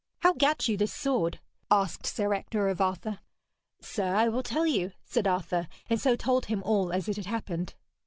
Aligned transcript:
'How 0.21 0.33
gat 0.33 0.67
you 0.67 0.77
this 0.77 0.91
sword?' 0.91 1.39
asked 1.69 2.07
Sir 2.07 2.33
Ector 2.33 2.69
of 2.69 2.81
Arthur. 2.81 3.19
'Sir, 3.83 4.15
I 4.15 4.29
will 4.29 4.41
tell 4.41 4.65
you,' 4.65 4.93
said 5.05 5.27
Arthur, 5.27 5.67
and 5.91 6.01
so 6.01 6.15
told 6.15 6.47
him 6.47 6.63
all 6.63 6.91
as 6.91 7.07
it 7.07 7.17
had 7.17 7.27
happened. 7.27 7.75